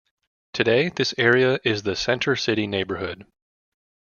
[0.53, 3.27] Today this area is the Center City neighborhood.